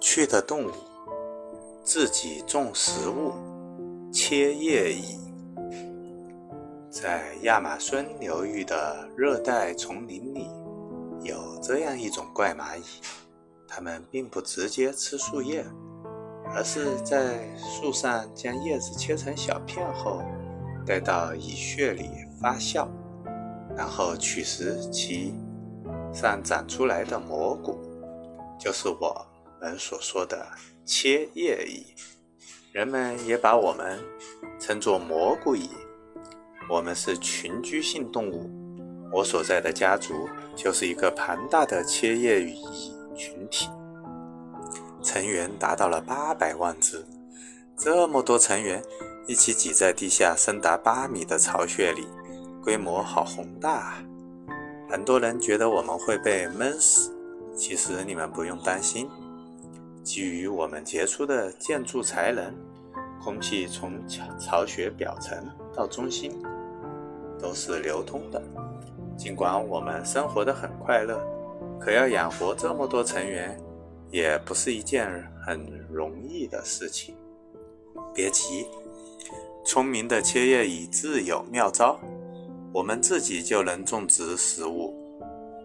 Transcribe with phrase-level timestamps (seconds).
[0.00, 0.70] 趣的动物，
[1.84, 3.34] 自己种食物，
[4.10, 5.20] 切叶蚁。
[6.90, 10.48] 在亚马孙流域的热带丛林里，
[11.22, 12.82] 有这样一种怪蚂蚁，
[13.68, 15.64] 它们并不直接吃树叶，
[16.54, 20.22] 而是在树上将叶子切成小片后，
[20.86, 22.08] 带到蚁穴里
[22.40, 22.88] 发酵，
[23.76, 25.34] 然后取食其
[26.10, 27.78] 上长出来的蘑菇，
[28.58, 29.26] 就是我
[29.60, 30.46] 们所说的
[30.84, 31.86] 切叶蚁。
[32.72, 33.98] 人们也把我们
[34.58, 35.68] 称作蘑菇蚁。
[36.68, 38.48] 我们是群居性动物，
[39.12, 42.62] 我所在的家族就是一个庞大的切叶蚁
[43.16, 43.68] 群体，
[45.02, 47.04] 成员达到了八百万只。
[47.76, 48.80] 这么多成员
[49.26, 52.06] 一起挤在地下深达八米的巢穴里，
[52.62, 54.04] 规模好宏大啊！
[54.88, 57.10] 很多人觉得我们会被闷死，
[57.56, 59.08] 其实你们不用担心。
[60.02, 62.54] 基于我们杰出的建筑才能，
[63.22, 63.92] 空气从
[64.38, 65.36] 巢穴表层
[65.74, 66.40] 到中心。
[67.40, 68.42] 都是流通的。
[69.16, 71.18] 尽管我们生活的很快乐，
[71.80, 73.58] 可要养活这么多成员，
[74.10, 75.10] 也不是一件
[75.44, 77.14] 很容易的事情。
[78.14, 78.66] 别急，
[79.64, 81.98] 聪明的切叶蚁自有妙招，
[82.72, 84.94] 我们自己就能种植食物。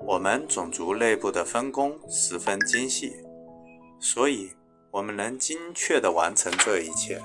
[0.05, 3.15] 我们种族内部的分工十分精细，
[3.99, 4.51] 所以
[4.91, 7.21] 我们能精确地完成这一切。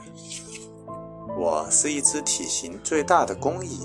[1.39, 3.81] 我是一只体型最大的工蚁。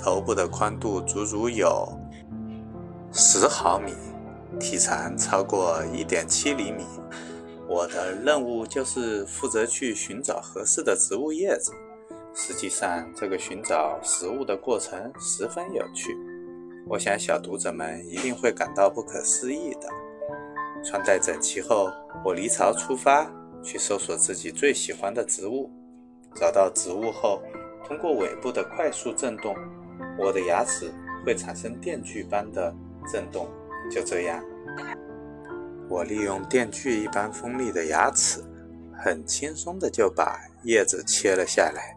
[0.00, 1.88] 头部的宽度足足有
[3.12, 3.92] 十毫米，
[4.60, 6.84] 体长超过一点七厘米。
[7.68, 11.72] 我的任务就是负责去寻找合适的植物叶子。
[12.32, 16.16] 实际上，这个寻找食物的过程十分有趣。
[16.86, 19.88] 我想小读者们一定会感到不可思议的。
[20.84, 21.92] 穿戴整齐后，
[22.24, 23.30] 我离巢出发，
[23.62, 25.70] 去搜索自己最喜欢的植物。
[26.34, 27.42] 找到植物后，
[27.84, 29.54] 通过尾部的快速震动。
[30.18, 30.92] 我的牙齿
[31.24, 32.74] 会产生电锯般的
[33.12, 33.48] 震动，
[33.90, 34.42] 就这样，
[35.88, 38.42] 我利用电锯一般锋利的牙齿，
[38.96, 41.96] 很轻松的就把叶子切了下来。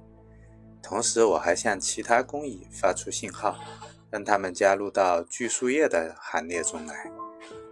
[0.82, 3.56] 同时，我还向其他工蚁发出信号，
[4.10, 7.12] 让他们加入到锯树叶的行列中来。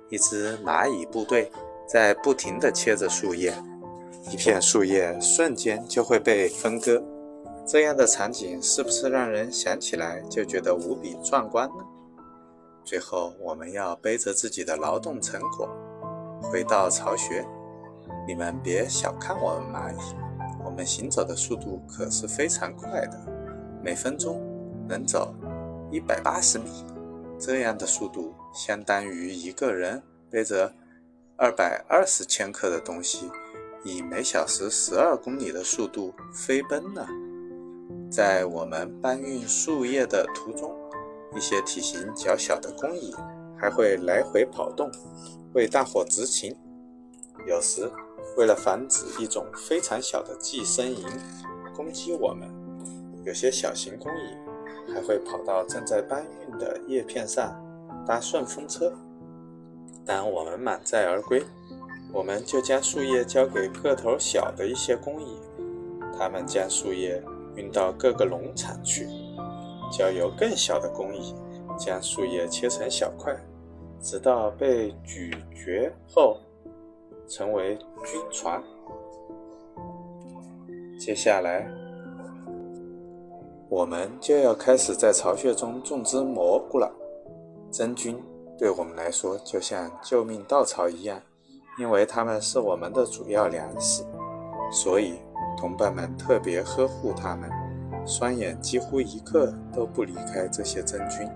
[0.10, 1.52] 一只蚂蚁部队
[1.88, 3.54] 在不停地切着树叶，
[4.32, 7.04] 一片树叶瞬间就会被分割。
[7.66, 11.86] 这样的场景是不是让人想起来就觉得无比壮观呢？
[12.84, 15.70] 最后，我们要背着自己的劳动成果
[16.42, 17.46] 回到巢穴。
[18.28, 20.16] 你们别小看我们蚂蚁，
[20.66, 23.20] 我们行走的速度可是非常快的，
[23.84, 24.42] 每分钟
[24.88, 25.32] 能走
[25.92, 26.66] 一百八十米。
[27.38, 30.74] 这样的速度相当于一个人背着
[31.38, 33.30] 二百二十千克的东西，
[33.84, 37.08] 以每小时十二公里的速度飞奔呢。
[38.12, 40.76] 在我们搬运树叶的途中，
[41.36, 43.16] 一些体型较小的工蚁
[43.58, 44.92] 还会来回跑动，
[45.54, 46.56] 为大伙执勤。
[47.48, 47.90] 有时，
[48.36, 51.06] 为了防止一种非常小的寄生蝇
[51.76, 52.50] 攻击我们，
[53.24, 57.56] 有些小型工蚁还会跑到正在搬运的叶片上
[58.10, 58.92] 搭顺风车。
[60.04, 61.44] 当我们满载而归，
[62.12, 65.38] 我们就将树叶交给个头小的一些工蚁，
[66.18, 67.24] 他们将树叶。
[67.56, 69.06] 运到各个农场去，
[69.92, 71.36] 交由更小的工蚁
[71.78, 73.36] 将树叶切成小块，
[74.00, 76.38] 直到被咀嚼后
[77.28, 78.64] 成为菌床。
[80.98, 81.70] 接下来，
[83.68, 86.90] 我们就要开始在巢穴中种植蘑菇了。
[87.72, 88.22] 真菌
[88.58, 91.22] 对我们来说就像救命稻草一样，
[91.78, 94.04] 因为它们是我们的主要粮食，
[94.72, 95.20] 所以。
[95.58, 97.50] 同伴们特别呵护它们，
[98.08, 101.30] 双眼几乎一刻都不离开这些真菌，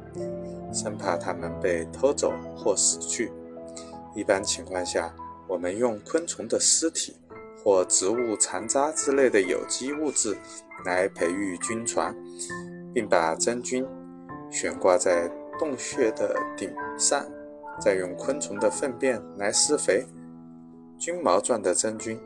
[0.71, 3.33] 生怕它们被偷走或死去。
[4.15, 5.13] 一般情况下，
[5.45, 7.17] 我们用昆虫的尸体
[7.61, 10.37] 或植物残渣之类的有机物质
[10.85, 12.15] 来培育菌床，
[12.93, 13.85] 并把真菌
[14.49, 17.25] 悬挂在洞穴的顶上，
[17.79, 20.05] 再用昆虫的粪便来施肥。
[20.97, 22.19] 菌毛状的真菌。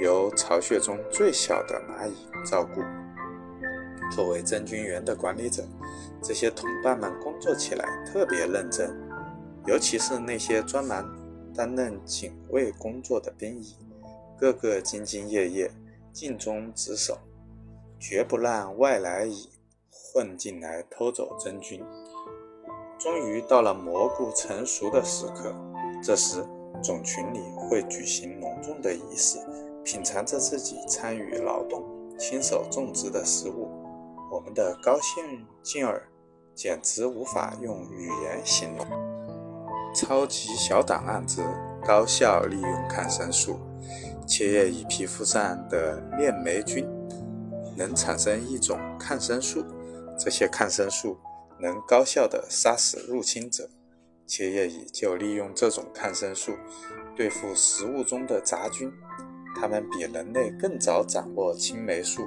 [0.00, 2.14] 由巢穴中最小的蚂蚁
[2.48, 2.82] 照顾。
[4.14, 5.64] 作为真菌园的管理者，
[6.22, 8.96] 这些同伴们工作起来特别认真，
[9.66, 11.04] 尤其是那些专门
[11.52, 13.74] 担任警卫工作的兵蚁，
[14.38, 15.68] 个个兢兢业业、
[16.12, 17.18] 尽忠职守，
[17.98, 19.48] 绝不让外来蚁
[19.90, 21.84] 混进来偷走真菌。
[22.98, 25.54] 终于到了蘑菇成熟的时刻，
[26.02, 26.44] 这时
[26.82, 29.38] 种群里会举行隆重的仪式，
[29.84, 31.84] 品尝着自己参与劳动、
[32.18, 33.70] 亲手种植的食物。
[34.32, 36.08] 我们的高兴劲儿，
[36.56, 38.84] 简直无法用语言形容。
[39.94, 41.40] 超级小档案之
[41.86, 43.60] 高效利用抗生素。
[44.26, 46.86] 切叶蚁皮肤上的链霉菌
[47.74, 49.64] 能产生一种抗生素，
[50.18, 51.16] 这些抗生素
[51.60, 53.68] 能高效地杀死入侵者。
[54.26, 56.52] 切叶蚁就利用这种抗生素
[57.16, 58.92] 对付食物中的杂菌。
[59.58, 62.26] 它们比人类更早掌握青霉素，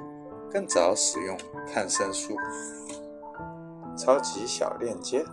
[0.50, 1.38] 更早使用
[1.72, 2.36] 抗生素。
[3.96, 5.24] 超级小链接：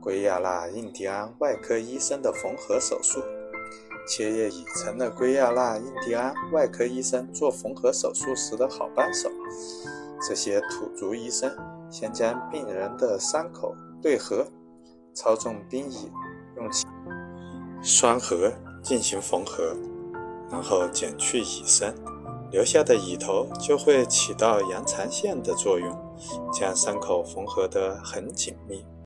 [0.00, 3.20] 圭亚那印第安外科医生的缝合手术。
[4.06, 9.30] 切叶蚁成了圭亚那印第安外科医生做缝合手术时的好帮手。
[10.28, 11.50] 这些土族医生
[11.98, 14.46] 先将病人的伤口对合，
[15.14, 16.12] 操纵兵蚁
[16.54, 16.68] 用
[17.82, 18.52] 双核
[18.82, 19.74] 进行缝合，
[20.50, 21.94] 然后剪去蚁身，
[22.50, 25.90] 留下的蚁头就会起到延长线的作用，
[26.52, 28.84] 将伤口缝合得很紧密。